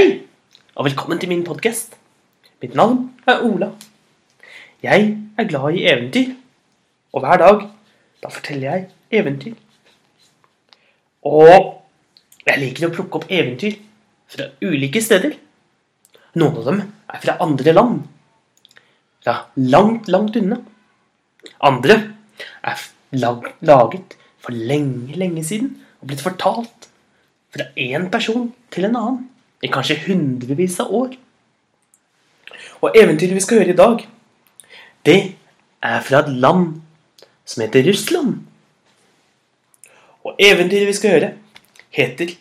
Hei, 0.00 0.22
og 0.80 0.86
velkommen 0.86 1.18
til 1.20 1.28
min 1.28 1.42
podkast. 1.44 1.90
Mitt 2.62 2.72
navn 2.78 3.10
er 3.28 3.42
Ola. 3.44 3.66
Jeg 4.80 5.10
er 5.36 5.48
glad 5.50 5.74
i 5.76 5.82
eventyr, 5.90 6.30
og 7.12 7.20
hver 7.20 7.40
dag 7.42 7.66
da 8.22 8.30
forteller 8.32 8.64
jeg 8.70 9.18
eventyr. 9.20 9.58
Og 11.28 11.66
jeg 12.46 12.62
liker 12.62 12.86
å 12.88 12.90
plukke 12.94 13.20
opp 13.20 13.26
eventyr 13.28 13.76
fra 14.32 14.46
ulike 14.64 15.02
steder. 15.04 15.34
Noen 16.40 16.56
av 16.62 16.70
dem 16.70 16.80
er 16.86 17.20
fra 17.26 17.34
andre 17.44 17.74
land. 17.76 17.98
Fra 19.20 19.34
langt, 19.58 20.08
langt 20.08 20.38
unna. 20.40 20.62
Andre 21.60 21.98
er 22.72 22.86
lag 23.20 23.50
laget 23.60 24.16
for 24.40 24.56
lenge, 24.56 25.12
lenge 25.12 25.44
siden 25.44 25.74
og 26.00 26.08
blitt 26.08 26.24
fortalt 26.24 26.88
fra 27.52 27.68
én 27.76 28.08
person 28.16 28.48
til 28.72 28.88
en 28.88 28.98
annen 29.02 29.20
i 29.62 29.68
kanskje 29.68 29.98
hundrevis 30.06 30.78
av 30.80 30.92
år. 30.94 31.16
Og 32.80 32.96
eventyret 32.96 33.36
vi 33.36 33.44
skal 33.44 33.60
høre 33.60 33.74
i 33.74 33.80
dag, 33.80 34.06
det 35.06 35.18
er 35.82 36.00
fra 36.04 36.22
et 36.24 36.32
land 36.32 36.80
som 37.44 37.64
heter 37.64 37.84
Russland. 37.88 38.38
Og 40.24 40.36
eventyret 40.38 40.88
vi 40.88 40.96
skal 40.96 41.16
høre, 41.16 41.30
heter 41.90 42.34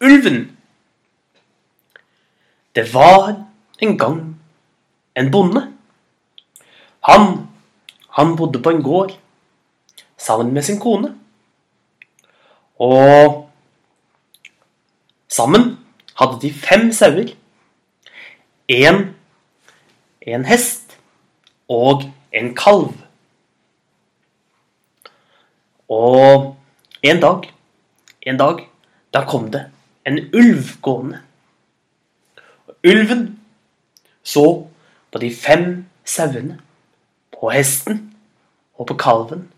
Ulven. 0.00 0.44
Det 2.74 2.86
var 2.94 3.34
en 3.82 3.98
gang 3.98 4.20
en 5.16 5.30
bonde. 5.30 5.62
Han, 7.08 7.48
han 8.16 8.36
bodde 8.36 8.62
på 8.62 8.70
en 8.70 8.82
gård 8.82 9.16
sammen 10.18 10.54
med 10.54 10.62
sin 10.62 10.78
kone. 10.80 11.14
Og 12.78 13.50
sammen 15.28 15.79
hadde 16.20 16.40
de 16.42 16.52
fem 16.52 16.90
sauer, 16.92 17.32
en, 18.68 19.00
en 20.26 20.44
hest 20.44 20.96
og 21.68 22.04
en 22.32 22.54
kalv. 22.54 22.92
Og 25.90 26.56
en 27.02 27.20
dag, 27.20 27.50
en 28.22 28.38
dag, 28.38 28.64
da 29.14 29.24
kom 29.26 29.50
det 29.50 29.64
en 30.06 30.18
ulv 30.34 30.76
gående. 30.82 31.20
Ulven 32.84 33.40
så 34.22 34.66
på 35.12 35.18
de 35.18 35.34
fem 35.34 35.86
sauene, 36.04 36.60
på 37.40 37.50
hesten 37.50 38.14
og 38.78 38.86
på 38.86 38.94
kalven. 38.94 39.48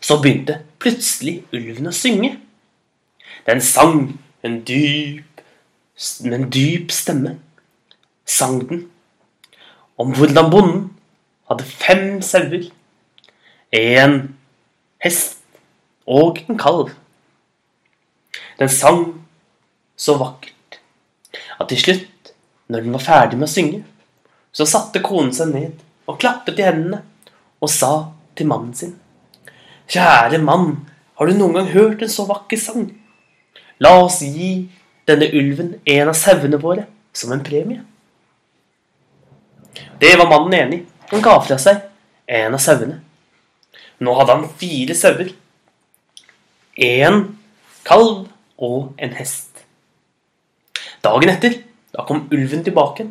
Så 0.00 0.20
begynte 0.22 0.60
plutselig 0.78 1.40
ulven 1.52 1.90
å 1.90 1.94
synge. 1.94 2.36
Den 3.46 3.60
sang 3.60 4.16
en 4.46 4.60
dyp 4.66 5.35
med 6.24 6.34
en 6.36 6.50
dyp 6.52 6.92
stemme 6.92 7.38
sang 8.26 8.60
den 8.68 8.86
om 9.96 10.12
hvordan 10.12 10.50
bonden 10.52 10.82
hadde 11.48 11.64
fem 11.64 12.18
sauer, 12.20 12.66
en 13.72 14.16
hest 15.00 15.38
og 16.06 16.42
en 16.44 16.58
kalv. 16.60 16.90
Den 18.60 18.68
sang 18.68 19.06
så 19.96 20.18
vakkert 20.20 20.80
at 21.60 21.70
til 21.70 21.80
slutt, 21.80 22.32
når 22.68 22.84
den 22.84 22.92
var 22.96 23.04
ferdig 23.04 23.38
med 23.38 23.48
å 23.48 23.52
synge, 23.52 23.80
så 24.52 24.66
satte 24.68 25.04
konen 25.04 25.32
seg 25.36 25.52
ned 25.54 25.84
og 26.06 26.18
klappet 26.20 26.60
i 26.60 26.66
hendene 26.66 27.02
og 27.62 27.72
sa 27.72 27.92
til 28.36 28.48
mannen 28.50 28.74
sin 28.76 28.96
Kjære 29.86 30.40
mann, 30.42 30.80
har 31.14 31.28
du 31.28 31.36
noen 31.36 31.54
gang 31.60 31.68
hørt 31.70 32.00
en 32.02 32.10
så 32.10 32.24
vakker 32.26 32.58
sang? 32.58 32.88
La 33.78 33.92
oss 34.02 34.18
gi 34.24 34.66
denne 35.06 35.28
ulven 35.32 35.74
en 35.84 36.10
av 36.10 36.16
sauene 36.18 36.58
våre 36.60 36.86
som 37.16 37.32
en 37.32 37.44
premie. 37.44 37.82
Det 40.00 40.12
var 40.18 40.28
mannen 40.30 40.54
enig 40.54 40.78
i. 40.82 40.86
Han 41.12 41.22
ga 41.22 41.36
fra 41.40 41.58
seg 41.62 41.84
en 42.26 42.56
av 42.56 42.62
sauene. 42.62 42.98
Nå 44.02 44.14
hadde 44.18 44.34
han 44.34 44.48
fire 44.60 44.96
sauer. 44.98 45.30
En 46.76 47.22
kalv 47.86 48.26
og 48.58 48.96
en 48.98 49.14
hest. 49.16 49.62
Dagen 51.04 51.30
etter 51.32 51.60
da 51.94 52.04
kom 52.04 52.26
ulven 52.32 52.64
tilbake. 52.66 53.06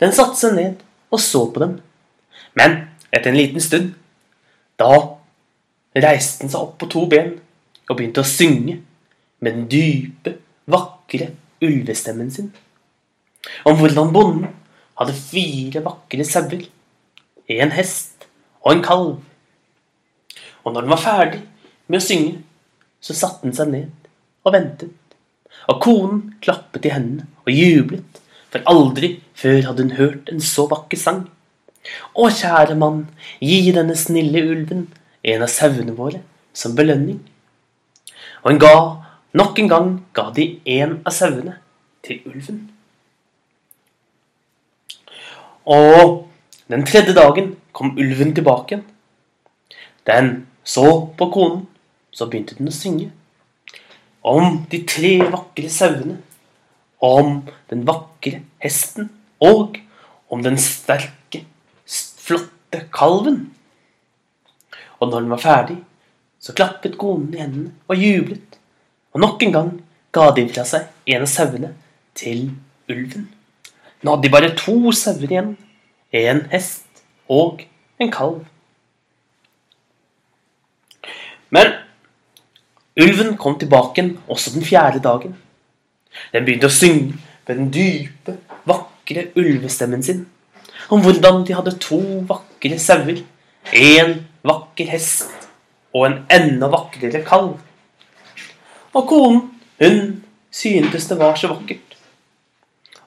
Den 0.00 0.14
satte 0.16 0.38
seg 0.40 0.56
ned 0.56 0.80
og 1.12 1.22
så 1.22 1.44
på 1.52 1.62
dem. 1.62 1.76
Men 2.58 2.78
etter 3.12 3.30
en 3.30 3.38
liten 3.38 3.62
stund, 3.62 3.92
da 4.80 4.90
reiste 5.96 6.42
den 6.42 6.52
seg 6.52 6.64
opp 6.64 6.74
på 6.80 6.88
to 6.92 7.04
ben 7.10 7.36
og 7.86 7.94
begynte 7.94 8.24
å 8.24 8.28
synge 8.28 8.80
med 9.44 9.54
den 9.54 9.68
dype, 9.70 10.34
vakre 10.66 11.30
ulvestemmen 11.62 12.30
sin. 12.30 12.50
Om 13.64 13.78
hvordan 13.78 14.12
bonden 14.12 14.48
hadde 14.98 15.14
fire 15.14 15.82
vakre 15.84 16.24
sauer, 16.26 16.66
en 17.46 17.72
hest 17.76 18.26
og 18.64 18.72
en 18.72 18.82
kalv. 18.82 19.16
Og 20.64 20.72
når 20.72 20.80
den 20.80 20.90
var 20.90 21.02
ferdig 21.02 21.42
med 21.86 22.00
å 22.00 22.06
synge, 22.06 22.40
så 23.00 23.14
satte 23.14 23.46
den 23.46 23.54
seg 23.54 23.70
ned 23.70 24.08
og 24.46 24.54
ventet. 24.54 24.94
Og 25.70 25.80
konen 25.82 26.22
klappet 26.42 26.88
i 26.88 26.92
hendene 26.94 27.28
og 27.46 27.54
jublet, 27.54 28.20
for 28.50 28.66
aldri 28.70 29.16
før 29.36 29.68
hadde 29.68 29.86
hun 29.86 29.96
hørt 29.98 30.30
en 30.32 30.42
så 30.42 30.66
vakker 30.70 30.98
sang. 30.98 31.24
Å, 32.18 32.26
kjære 32.26 32.74
mann, 32.78 33.04
gi 33.38 33.70
denne 33.74 33.94
snille 33.98 34.42
ulven 34.42 34.86
en 35.26 35.44
av 35.44 35.50
sauene 35.50 35.94
våre 35.94 36.22
som 36.56 36.74
belønning. 36.74 37.20
Og 38.42 38.52
hun 38.52 38.62
ga 38.62 38.74
Nok 39.36 39.58
en 39.58 39.68
gang 39.68 39.88
ga 40.16 40.30
de 40.32 40.46
en 40.78 40.98
av 41.04 41.12
sauene 41.12 41.58
til 42.06 42.22
ulven. 42.24 42.60
Og 45.66 46.28
den 46.70 46.86
tredje 46.86 47.12
dagen 47.16 47.52
kom 47.76 47.92
ulven 47.98 48.32
tilbake. 48.34 48.80
Den 50.06 50.46
så 50.64 50.86
på 51.18 51.28
konen, 51.34 51.66
så 52.10 52.30
begynte 52.30 52.56
den 52.56 52.70
å 52.70 52.74
synge. 52.74 53.10
Om 54.26 54.62
de 54.70 54.80
tre 54.88 55.12
vakre 55.30 55.68
sauene, 55.70 56.20
om 57.02 57.42
den 57.70 57.84
vakre 57.86 58.40
hesten 58.62 59.10
og 59.42 59.76
om 60.32 60.42
den 60.42 60.56
sterke, 60.58 61.44
flotte 61.86 62.86
kalven. 62.94 63.50
Og 64.98 65.10
når 65.10 65.20
den 65.20 65.34
var 65.34 65.42
ferdig, 65.42 65.76
så 66.40 66.54
klappet 66.56 66.96
konen 66.98 67.34
i 67.34 67.42
hendene 67.42 67.74
og 67.86 68.00
jublet. 68.00 68.56
Og 69.16 69.22
nok 69.22 69.42
en 69.46 69.54
gang 69.54 69.70
ga 70.12 70.26
de 70.36 70.44
fra 70.50 70.66
seg 70.68 70.90
en 71.08 71.22
av 71.24 71.30
sauene 71.32 71.70
til 72.16 72.50
ulven. 72.92 73.30
Nå 74.04 74.12
hadde 74.12 74.26
de 74.26 74.32
bare 74.34 74.52
to 74.58 74.92
sauer 74.92 75.24
igjen. 75.24 75.54
En 76.12 76.42
hest 76.52 77.00
og 77.32 77.62
en 77.96 78.12
kalv. 78.12 78.42
Men 81.48 81.72
ulven 83.00 83.34
kom 83.40 83.56
tilbake 83.58 84.04
også 84.28 84.52
den 84.52 84.68
fjerde 84.68 85.00
dagen. 85.00 85.32
Den 86.32 86.44
begynte 86.44 86.68
å 86.68 86.76
synge 86.76 87.16
med 87.48 87.56
den 87.56 87.72
dype, 87.72 88.36
vakre 88.68 89.30
ulvestemmen 89.38 90.04
sin 90.04 90.26
om 90.92 91.00
hvordan 91.02 91.40
de 91.46 91.54
hadde 91.56 91.72
to 91.82 91.98
vakre 92.28 92.76
sauer, 92.78 93.22
en 93.72 94.12
vakker 94.46 94.90
hest 94.92 95.48
og 95.96 96.04
en 96.06 96.18
enda 96.30 96.68
vakrere 96.70 97.24
kalv. 97.26 97.56
Og 98.96 99.04
konen, 99.08 99.40
hun 99.78 100.22
syntes 100.50 101.08
det 101.08 101.18
var 101.20 101.36
så 101.36 101.50
vakkert. 101.52 101.96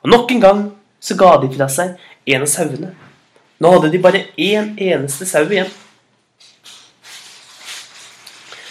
Og 0.04 0.12
nok 0.14 0.32
en 0.32 0.42
gang 0.42 0.60
så 1.02 1.16
ga 1.18 1.32
de 1.42 1.50
fra 1.56 1.68
seg 1.72 1.96
en 2.30 2.46
av 2.46 2.52
sauene. 2.52 2.92
Nå 3.60 3.72
hadde 3.74 3.90
de 3.92 4.02
bare 4.04 4.28
én 4.38 4.60
en 4.60 4.76
eneste 4.78 5.26
sau 5.28 5.48
igjen. 5.50 5.72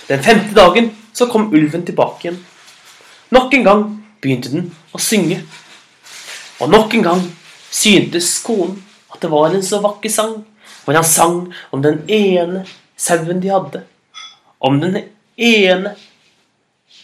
Den 0.09 0.23
femte 0.25 0.55
dagen 0.57 0.93
så 1.13 1.27
kom 1.29 1.51
ulven 1.53 1.85
tilbake 1.85 2.29
igjen. 2.29 2.39
Nok 3.35 3.55
en 3.59 3.67
gang 3.67 3.83
begynte 4.23 4.53
den 4.55 4.71
å 4.95 5.03
synge. 5.03 5.43
Og 6.63 6.71
nok 6.71 6.95
en 6.97 7.05
gang 7.05 7.25
syntes 7.71 8.31
konen 8.47 8.79
at 9.13 9.21
det 9.21 9.33
var 9.33 9.53
en 9.53 9.65
så 9.65 9.83
vakker 9.85 10.13
sang, 10.13 10.39
hvor 10.85 10.97
han 10.97 11.05
sang 11.05 11.41
om 11.75 11.83
den 11.83 12.05
ene 12.07 12.63
sauen 12.97 13.43
de 13.43 13.51
hadde. 13.53 13.83
Om 14.63 14.81
den 14.81 15.03
ene 15.37 15.97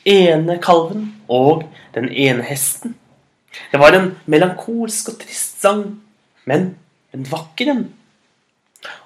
ene 0.05 0.59
kalven 0.63 1.09
og 1.29 1.65
den 1.95 2.09
ene 2.11 2.45
hesten. 2.47 2.95
Det 3.73 3.81
var 3.81 3.95
en 3.95 4.13
melankolsk 4.31 5.13
og 5.13 5.21
trist 5.23 5.61
sang, 5.63 5.85
men 6.45 6.75
en 7.15 7.27
vakker 7.31 7.71
en. 7.71 7.85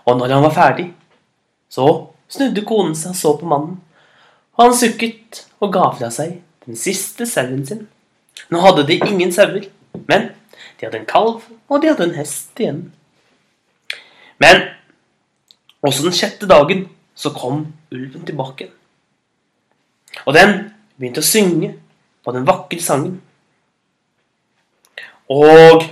Og 0.09 0.19
når 0.19 0.35
han 0.35 0.47
var 0.47 0.57
ferdig, 0.57 0.89
så 1.69 1.87
snudde 2.33 2.65
konen 2.67 2.97
seg 2.97 3.13
og 3.13 3.21
så 3.21 3.35
på 3.39 3.49
mannen. 3.49 3.77
Og 4.57 4.65
han 4.65 4.77
sukket 4.77 5.45
og 5.61 5.73
ga 5.75 5.91
fra 5.95 6.11
seg 6.15 6.39
den 6.67 6.79
siste 6.79 7.27
sauen 7.29 7.65
sin. 7.67 7.87
Nå 8.51 8.63
hadde 8.65 8.87
de 8.89 8.99
ingen 9.05 9.33
sauer, 9.35 9.69
men 10.09 10.31
de 10.79 10.87
hadde 10.87 11.03
en 11.03 11.09
kalv, 11.09 11.45
og 11.69 11.83
de 11.83 11.91
hadde 11.91 12.09
en 12.09 12.17
hest 12.17 12.61
igjen. 12.61 12.89
Men 14.43 14.65
også 15.85 16.07
den 16.07 16.17
sjette 16.17 16.49
dagen 16.51 16.87
så 17.19 17.33
kom 17.35 17.67
ulven 17.95 18.27
tilbake. 18.27 18.71
Og 20.25 20.35
den 20.35 20.71
begynte 20.99 21.23
å 21.23 21.27
synge 21.27 21.75
på 22.25 22.35
den 22.35 22.47
vakre 22.49 22.81
sangen. 22.83 23.21
Og, 25.29 25.85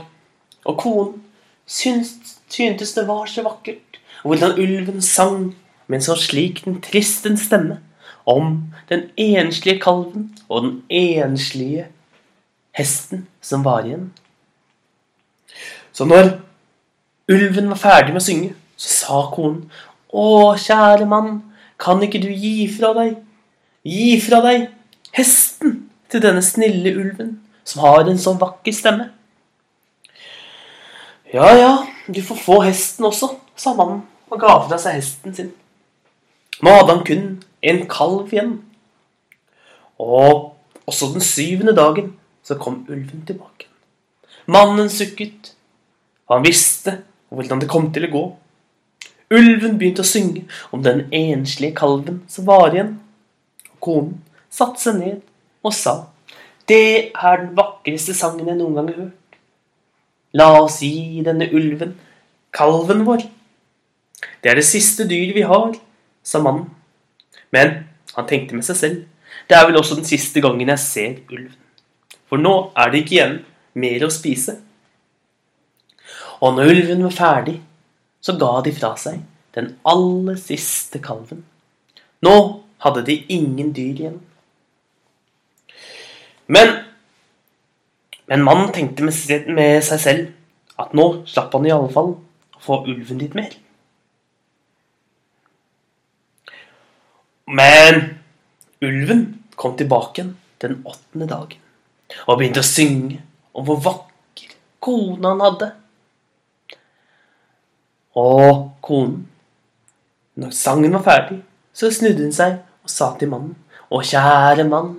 og 0.64 0.79
konen 0.81 1.23
syntes, 1.67 2.38
syntes 2.49 2.94
det 2.97 3.06
var 3.08 3.26
så 3.31 3.44
vakkert 3.47 4.00
hvordan 4.26 4.56
ulven 4.58 5.03
sang 5.05 5.53
med 5.87 6.00
en 6.00 6.06
så 6.06 6.17
slik 6.19 6.64
den 6.64 6.81
trist 6.82 7.26
stemme 7.38 7.79
om 8.26 8.73
den 8.88 9.06
enslige 9.17 9.81
kalven 9.81 10.32
og 10.49 10.62
den 10.62 10.82
enslige 10.91 11.87
hesten 12.75 13.26
som 13.41 13.64
var 13.64 13.87
igjen. 13.87 14.11
Så 15.93 16.05
når 16.05 16.35
ulven 17.32 17.70
var 17.70 17.81
ferdig 17.81 18.14
med 18.14 18.20
å 18.20 18.26
synge, 18.26 18.55
så 18.76 18.94
sa 19.00 19.20
konen, 19.32 19.69
Å, 20.17 20.55
kjære 20.56 21.05
mann, 21.09 21.43
kan 21.76 22.00
ikke 22.00 22.23
du 22.23 22.29
gi 22.31 22.69
fra 22.73 22.93
deg, 22.97 23.17
gi 23.85 24.14
fra 24.23 24.38
deg 24.44 24.69
hesten 25.16 25.78
til 26.12 26.22
denne 26.22 26.42
snille 26.44 26.92
ulven, 26.96 27.36
som 27.64 27.82
har 27.84 28.06
en 28.06 28.20
så 28.20 28.36
vakker 28.38 28.74
stemme? 28.74 29.10
Ja, 31.32 31.48
ja, 31.56 31.72
du 32.06 32.20
får 32.22 32.38
få 32.38 32.60
hesten 32.62 33.08
også, 33.08 33.32
sa 33.56 33.74
mannen 33.74 34.04
og 34.30 34.40
ga 34.42 34.56
fra 34.66 34.78
seg 34.80 34.98
hesten 34.98 35.34
sin. 35.34 35.52
Nå 36.64 36.72
hadde 36.72 36.94
han 36.94 37.04
kun 37.06 37.26
en 37.62 37.82
kalv 37.90 38.32
igjen. 38.32 38.56
Og 40.02 40.56
også 40.86 41.12
den 41.14 41.24
syvende 41.24 41.74
dagen 41.76 42.14
så 42.46 42.56
kom 42.58 42.84
ulven 42.88 43.24
tilbake. 43.26 43.68
Mannen 44.46 44.90
sukket, 44.92 45.54
og 46.26 46.38
han 46.38 46.46
visste 46.46 47.00
hvordan 47.28 47.62
det 47.62 47.70
kom 47.70 47.90
til 47.94 48.06
å 48.06 48.12
gå. 48.12 48.24
Ulven 49.34 49.78
begynte 49.78 50.04
å 50.04 50.06
synge 50.06 50.44
om 50.70 50.84
den 50.86 51.06
enslige 51.14 51.74
kalven 51.78 52.22
som 52.30 52.46
var 52.46 52.74
igjen. 52.74 52.94
Og 53.74 53.80
konen 53.88 54.14
satte 54.56 54.81
seg 54.82 55.00
ned 55.00 55.23
og 55.67 55.75
sa, 55.75 56.06
Det 56.67 57.12
er 57.14 57.37
den 57.43 57.53
vakreste 57.55 58.14
sangen 58.17 58.49
jeg 58.49 58.58
noen 58.58 58.75
gang 58.75 58.88
har 58.91 59.00
hørt. 59.05 59.38
La 60.35 60.49
oss 60.58 60.81
gi 60.82 61.23
denne 61.25 61.47
ulven 61.55 61.94
kalven 62.56 63.05
vår. 63.06 63.26
Det 64.43 64.50
er 64.50 64.58
det 64.58 64.67
siste 64.67 65.06
dyret 65.08 65.37
vi 65.37 65.44
har, 65.47 65.76
sa 66.25 66.41
mannen. 66.43 66.70
Men 67.53 67.85
han 68.17 68.29
tenkte 68.29 68.56
med 68.56 68.67
seg 68.67 68.81
selv, 68.81 69.05
det 69.47 69.56
er 69.56 69.67
vel 69.69 69.79
også 69.79 69.99
den 69.99 70.08
siste 70.08 70.43
gangen 70.43 70.73
jeg 70.73 70.82
ser 70.82 71.19
ulven. 71.31 71.55
For 72.26 72.43
nå 72.43 72.55
er 72.75 72.91
det 72.91 73.05
ikke 73.05 73.17
igjen 73.19 73.37
mer 73.79 74.06
å 74.06 74.12
spise. 74.12 74.56
Og 76.43 76.56
når 76.56 76.73
ulven 76.73 77.05
var 77.06 77.14
ferdig, 77.14 77.59
så 78.20 78.35
ga 78.41 78.56
de 78.64 78.73
fra 78.75 78.94
seg 78.99 79.20
den 79.56 79.76
aller 79.87 80.38
siste 80.41 80.99
kalven. 81.05 81.44
Nå 82.25 82.35
hadde 82.82 83.05
de 83.06 83.20
ingen 83.32 83.70
dyr 83.76 83.94
igjen. 83.94 84.19
Men, 86.46 86.72
men 88.31 88.44
mannen 88.46 88.72
tenkte 88.75 89.06
med, 89.06 89.82
seg 89.84 90.02
selv 90.02 90.81
at 90.81 90.93
nå 90.94 91.06
slapp 91.26 91.54
han 91.56 91.66
i 91.66 91.72
alle 91.75 91.90
fall 91.93 92.12
å 92.14 92.62
få 92.62 92.82
ulven 92.87 93.22
litt 93.22 93.34
mer. 93.38 93.54
Men 97.46 98.02
ulven 98.84 99.22
kom 99.58 99.76
tilbake 99.78 100.20
igjen 100.20 100.34
den 100.62 100.81
åttende 100.88 101.28
dagen 101.31 101.62
og 102.26 102.38
begynte 102.38 102.62
å 102.62 102.66
synge 102.66 103.20
om 103.56 103.66
hvor 103.66 103.81
vakker 103.82 104.54
kona 104.82 105.32
han 105.32 105.42
hadde. 105.44 105.69
Og 108.16 108.62
konen, 108.84 109.26
når 110.40 110.52
sangen 110.56 110.94
var 110.96 111.04
ferdig, 111.04 111.40
så 111.76 111.90
snudde 111.92 112.25
hun 112.25 112.34
seg 112.34 112.58
og 112.87 112.92
sa 112.92 113.12
til 113.19 113.32
mannen, 113.32 113.54
Å, 113.87 114.00
kjære 114.02 114.64
mann, 114.66 114.96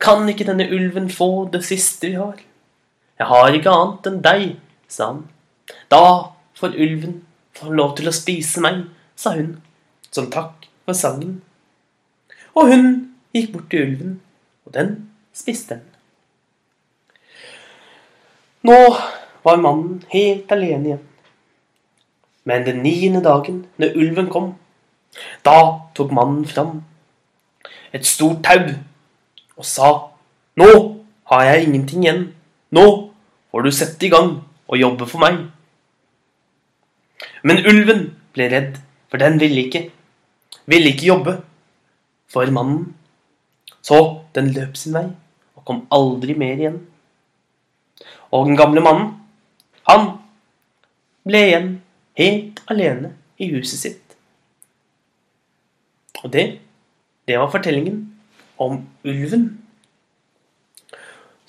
kan 0.00 0.28
ikke 0.28 0.46
denne 0.48 0.68
ulven 0.72 1.10
få 1.12 1.48
det 1.52 1.62
siste 1.66 2.08
vi 2.08 2.16
har? 2.16 2.38
Jeg 3.20 3.28
har 3.28 3.52
ikke 3.52 3.72
annet 3.72 4.08
enn 4.08 4.22
deg, 4.24 4.44
sa 4.88 5.12
han. 5.12 5.24
Da 5.92 6.04
får 6.56 6.76
ulven 6.80 7.20
få 7.56 7.74
lov 7.76 7.94
til 7.98 8.08
å 8.08 8.14
spise 8.14 8.62
meg, 8.64 8.86
sa 9.16 9.34
hun, 9.36 9.58
som 10.10 10.30
takk 10.32 10.66
for 10.88 10.96
sangen. 10.96 11.40
Og 12.56 12.72
hun 12.72 12.86
gikk 13.36 13.52
bort 13.52 13.68
til 13.70 13.86
ulven, 13.86 14.16
og 14.66 14.74
den 14.74 14.96
spiste 15.36 15.76
henne. 15.76 15.86
Nå 18.66 18.76
var 19.44 19.60
mannen 19.60 20.02
helt 20.12 20.50
alene 20.52 20.90
igjen. 20.90 21.06
Men 22.44 22.64
den 22.66 22.82
niende 22.84 23.22
dagen, 23.24 23.66
når 23.80 23.96
ulven 24.00 24.28
kom, 24.32 24.54
da 25.44 25.56
tok 25.96 26.12
mannen 26.16 26.46
fram 26.48 26.80
et 27.92 28.06
stort 28.06 28.42
tau 28.46 28.72
og 29.60 29.66
sa 29.68 29.90
Nå 30.58 30.68
har 31.30 31.42
jeg 31.46 31.66
ingenting 31.66 32.04
igjen. 32.04 32.22
Nå 32.74 32.84
får 33.52 33.64
du 33.64 33.70
sette 33.72 34.06
i 34.06 34.10
gang 34.12 34.32
og 34.66 34.80
jobbe 34.80 35.06
for 35.08 35.22
meg. 35.22 35.38
Men 37.46 37.62
ulven 37.64 38.02
ble 38.34 38.48
redd, 38.52 38.80
for 39.08 39.22
den 39.22 39.38
ville 39.40 39.62
ikke. 39.66 39.86
Ville 40.68 40.90
ikke 40.92 41.06
jobbe 41.06 41.36
for 42.30 42.50
mannen. 42.54 42.90
Så 43.80 44.00
den 44.34 44.50
løp 44.56 44.76
sin 44.76 44.96
vei 44.96 45.06
og 45.56 45.64
kom 45.68 45.84
aldri 45.94 46.34
mer 46.38 46.58
igjen. 46.58 46.80
Og 48.30 48.46
den 48.46 48.58
gamle 48.58 48.82
mannen, 48.84 49.14
han 49.88 50.06
ble 51.26 51.46
igjen 51.46 51.72
helt 52.18 52.60
alene 52.70 53.14
i 53.40 53.48
huset 53.54 53.80
sitt. 53.80 54.16
Og 56.20 56.32
det, 56.32 56.60
det 57.28 57.38
var 57.40 57.52
fortellingen 57.52 58.09
om 58.60 58.82
ulven. 59.04 59.46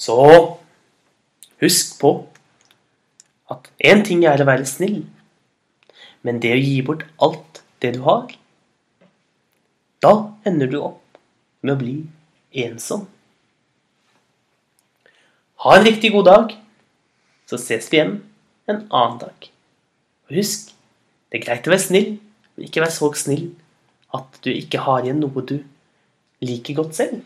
Så 0.02 0.18
husk 1.62 1.98
på 2.02 2.12
at 3.52 3.68
én 3.84 4.06
ting 4.08 4.24
er 4.26 4.42
å 4.42 4.48
være 4.48 4.66
snill, 4.70 5.04
men 6.26 6.40
det 6.42 6.54
å 6.56 6.62
gi 6.62 6.80
bort 6.86 7.06
alt 7.22 7.62
det 7.84 7.96
du 7.98 8.04
har, 8.08 8.32
da 10.02 10.14
ender 10.48 10.70
du 10.72 10.80
opp 10.82 11.20
med 11.62 11.76
å 11.76 11.82
bli 11.82 11.96
ensom. 12.64 13.06
Ha 15.62 15.78
en 15.78 15.86
riktig 15.86 16.10
god 16.16 16.26
dag, 16.26 16.54
så 17.46 17.60
ses 17.62 17.92
vi 17.92 18.00
igjen 18.00 18.16
en 18.72 18.86
annen 18.88 19.20
dag. 19.22 19.50
Og 20.30 20.40
husk, 20.40 20.72
det 21.30 21.42
er 21.42 21.46
greit 21.46 21.68
å 21.68 21.74
være 21.74 21.84
snill, 21.84 22.10
men 22.56 22.66
ikke 22.66 22.82
være 22.82 22.96
så 22.96 23.12
snill 23.20 23.52
at 24.16 24.42
du 24.42 24.50
ikke 24.54 24.82
har 24.88 25.06
igjen 25.06 25.22
noe 25.22 25.46
du 25.46 25.60
liker 26.42 26.74
godt 26.74 26.96
selv. 26.96 27.22